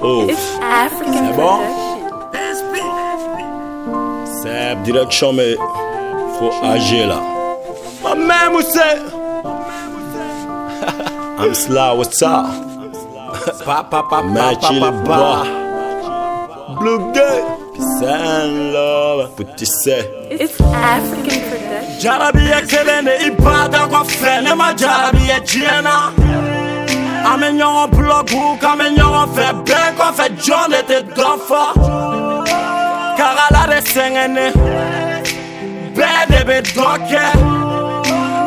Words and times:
Oh, 0.00 0.26
It's 0.28 0.58
African 0.62 1.12
C'est 1.12 1.36
bon? 1.36 1.58
c'est 4.42 4.76
direction, 4.84 5.32
mais 5.32 5.56
faut 6.38 6.52
agir 6.64 7.08
là. 7.08 7.20
Ma 8.02 8.14
mère, 8.14 8.50
Mousse. 8.52 8.76
I'm 11.40 11.54
Sla, 11.54 11.94
what's 11.96 12.20
up? 12.22 12.46
Pa, 13.64 13.82
pa, 13.84 14.02
pa, 14.02 14.22
Man, 14.22 14.34
pa, 14.34 14.54
chill 14.68 14.80
pa, 15.04 15.44
it, 15.44 16.78
Blue 16.78 17.12
Gay. 17.12 17.42
Peace 17.74 18.02
and 18.02 18.72
love. 18.72 19.36
Put 19.36 19.56
this. 19.56 19.86
It's 19.86 20.60
African 20.60 21.40
production. 21.50 21.98
jarabiya 22.00 22.60
kelen 22.70 23.04
de 23.04 23.14
i 23.26 23.30
bada 23.30 23.80
kɔfɛ 23.92 24.32
ne 24.44 24.52
ma 24.54 24.68
jarabiya 24.80 25.38
diɲɛ 25.48 25.82
na 25.82 25.94
an 27.30 27.40
bɛ 27.40 27.48
ɲɔgɔn 27.58 27.90
bulɔgu 27.94 28.40
k'an 28.60 28.78
bɛ 28.78 28.86
ɲɔgɔn 28.96 29.28
fɛ 29.34 29.46
bɛɛ 29.66 29.88
kɔfɛ 29.98 30.26
jɔn 30.44 30.70
de 30.72 30.80
tɛ 30.88 30.98
dɔ 31.16 31.30
fɔ 31.48 31.62
kagala 33.18 33.62
de 33.70 33.78
sɛgɛn 33.92 34.30
ne 34.36 34.46
bɛɛ 35.96 36.20
de 36.30 36.40
bɛ 36.48 36.56
dɔ 36.74 36.90
kɛ 37.08 37.24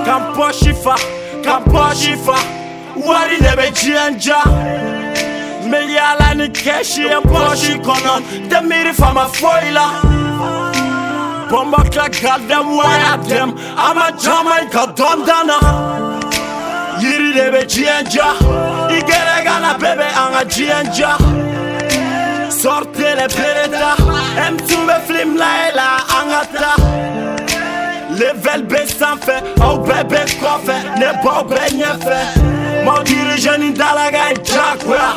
kan 0.05 0.21
pɔsi 0.35 0.73
fa 0.83 0.95
kan 1.43 1.61
pɔsi 1.71 2.13
fa 2.25 2.37
wari 3.05 3.37
de 3.45 3.51
bɛ 3.59 3.67
diɲɛ 3.77 4.05
ja 4.19 4.41
n 5.63 5.69
bɛ 5.71 5.79
yaala 5.95 6.27
ni 6.37 6.47
kɛsi 6.49 7.03
ye 7.11 7.19
pɔsi 7.31 7.73
kɔnɔ 7.85 8.13
n 8.17 8.49
tɛ 8.49 8.57
miiri 8.67 8.93
fama 8.93 9.25
foyi 9.27 9.71
la. 9.73 9.87
Bomba 11.51 11.83
ka 11.91 12.07
goddamn 12.07 12.77
wire 12.77 13.17
them 13.27 13.53
I'm 13.75 13.97
a 13.97 14.17
Jamaica 14.17 14.87
dondana 18.91 18.99
Yiri 18.99 18.99
de 18.99 18.99
be 18.99 18.99
jienja 18.99 18.99
Igere 18.99 19.43
gana 19.43 19.73
bebe 19.81 20.07
anga 20.15 20.43
jienja 20.45 21.17
Sortez 22.49 23.15
les 23.15 23.27
beretta 23.27 23.95
M2 24.35 24.85
me 24.85 24.99
flim 25.07 25.37
laila 25.37 25.97
angata 26.19 26.75
Level 28.19 28.63
be 28.63 28.85
sanfɛ 28.85 29.35
aw 29.61 29.73
oh, 29.73 29.77
bɛɛ 29.87 30.03
bɛ 30.09 30.21
kɔfɛ 30.39 30.75
ne 30.99 31.07
baw 31.23 31.43
bɛ 31.43 31.61
ɲɛfɛ 31.79 32.19
Maaw 32.85 33.03
dirige 33.03 33.57
ni 33.59 33.73
dalaga 33.73 34.29
ye 34.29 34.35
jagoya 34.43 35.09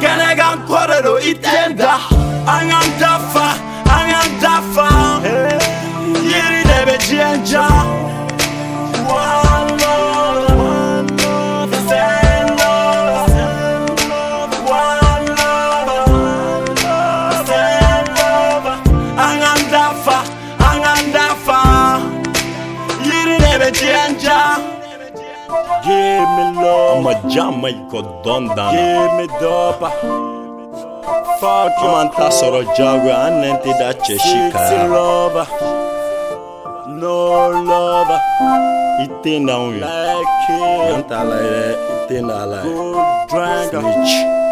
Kɛnɛ 0.00 0.36
kan 0.36 0.58
kɔ 0.68 0.80
de 0.88 1.02
don 1.02 1.18
i 1.22 1.32
An 2.48 2.70
dafa 2.98 3.17
Energy 23.68 23.86
Give 25.84 26.28
me 26.36 26.44
love. 26.62 27.06
I'm 27.06 27.06
a 27.06 27.28
Jamaica 27.28 28.00
Dondana. 28.24 28.72
Give 28.72 29.12
me 29.18 29.26
dope. 29.40 29.92
Fuck 31.40 31.72
you. 31.82 31.88
I'm 31.88 32.08
ta 32.16 32.28
sọ̀rọ̀ 32.38 32.64
jawe 32.76 33.12
anẹ́ntì 33.26 33.70
dá 33.80 33.90
cheshika. 34.04 34.58
Sixty 34.68 34.78
love. 34.94 35.40
No 37.00 37.16
love. 37.70 38.16
Ite 39.04 39.34
na 39.46 39.54
unyo. 39.66 39.84
Like 39.84 40.48
it. 40.48 40.80
Yantala 40.88 41.38
ite 42.04 42.18
na 42.26 42.34
ala. 42.42 42.60
Good 42.62 42.96
drink. 43.30 43.70
Snitch. 43.70 44.47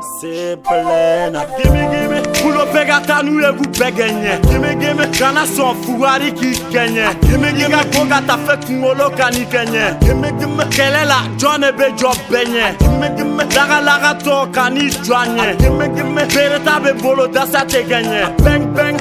Simple 0.00 1.32
Gimme 1.56 1.88
gimme. 1.90 2.22
Pulo 2.40 2.66
bɛɛ 2.72 3.02
ka 3.06 3.22
n'u 3.22 3.40
ye 3.40 3.50
k'u 3.52 3.64
bɛɛ 3.78 3.90
gɛɲɛ. 3.96 4.42
Gimme 4.48 4.70
gimme. 4.80 5.04
Kana 5.18 5.44
sɔn 5.44 5.74
fugari 5.82 6.32
k'i 6.32 6.52
kɛɲɛ. 6.72 7.20
Gimme 7.22 7.48
gimme. 7.56 7.70
Ka 7.70 7.84
ko 7.92 8.06
ka 8.06 8.20
taa 8.26 8.36
fɛ 8.36 8.54
kunkolo 8.64 9.10
ka 9.16 9.30
n'i 9.30 9.44
kɛɲɛ. 9.46 10.00
Gimme 10.00 10.28
gimme. 10.38 10.64
Kɛlɛ 10.70 11.06
la 11.06 11.18
jɔn 11.38 11.60
de 11.60 11.72
bɛ 11.72 11.96
jɔ 11.96 12.12
bɛɛ 12.30 12.44
ɲɛ. 12.44 12.78
Gimme 12.78 13.08
gimme. 13.16 13.42
Lagalagatɔ 13.56 14.52
ka 14.52 14.68
n'i 14.68 14.90
jɔ 14.90 15.14
a 15.14 15.26
ɲɛ. 15.26 15.58
Gimme 15.60 15.88
gimme. 15.96 16.22
Bereta 16.28 16.80
bɛ 16.82 17.02
bolo 17.02 17.26
dasa 17.28 17.64
tɛ 17.64 17.86
kɛɲɛ. 17.88 18.36
Bɛng 18.36 18.74
bɛng. 18.74 18.96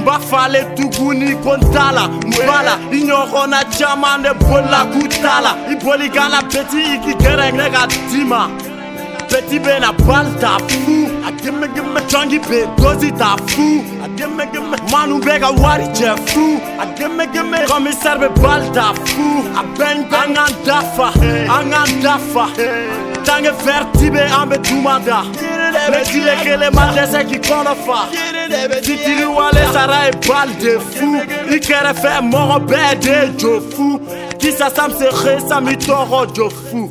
n 0.00 0.04
b'a 0.04 0.18
fale 0.18 0.64
tuguni 0.74 1.34
ko 1.42 1.56
n 1.56 1.60
t'a 1.72 1.92
la 1.92 2.08
n 2.08 2.30
ba 2.46 2.62
la 2.64 2.78
i 2.90 3.04
ɲɔgɔnna 3.04 3.60
caman 3.76 4.22
de 4.22 4.32
bolila 4.32 4.86
k'u 4.88 5.06
t'a 5.08 5.40
la 5.42 5.52
i 5.68 5.76
boli 5.76 6.08
kana 6.08 6.40
beti 6.48 6.80
i 6.94 6.98
k'i 7.04 7.14
gɛrɛ 7.20 7.52
ne 7.52 7.68
ka 7.68 7.86
d'i 7.86 8.24
Petit 9.30 9.60
Ben 9.60 9.82
à 9.84 9.92
balle, 9.92 10.26
t'as 10.40 10.58
fou. 10.68 11.08
A 11.24 11.30
gimme 11.40 11.68
gimme 11.74 12.00
changi 12.08 12.38
be, 12.40 12.66
gozi 12.76 13.12
t'as 13.12 13.36
fou. 13.46 13.84
A 14.04 14.08
gimme 14.16 14.44
gimme 14.52 14.76
Manu 14.90 15.20
Bega 15.20 15.50
wari 15.52 15.88
t'es 15.92 16.16
fou. 16.26 16.60
A 16.80 16.86
gimme 16.98 17.26
gimme 17.32 17.64
commissaire 17.68 18.18
be 18.18 18.28
balle, 18.40 18.64
t'as 18.72 18.92
fou. 19.04 19.44
A 19.56 19.62
ben 19.78 20.04
angan 20.12 20.52
dafa, 20.64 21.12
angan 21.48 22.00
dafa. 22.02 22.48
Tange 23.24 23.52
fer 23.64 23.86
tibe 23.98 24.22
ambe 24.32 24.58
dumada. 24.58 25.22
Metile 25.90 26.34
kele 26.42 26.70
matese 26.70 27.24
ki 27.28 27.38
kono 27.48 27.74
fa. 27.86 28.08
Titiri 28.82 29.26
wale 29.26 29.64
sara 29.72 30.08
e 30.08 30.12
balle 30.26 30.54
de 30.58 30.78
fou. 30.80 31.16
Ikere 31.54 31.94
fe 31.94 32.20
moro 32.20 32.58
be 32.58 32.82
de 33.00 33.30
jo 33.38 33.60
fou. 33.60 34.00
Kisa 34.40 34.70
sam 34.74 34.90
se 34.98 35.08
re 35.24 35.38
sa 35.48 35.60
toro 35.86 36.50
fou. 36.50 36.90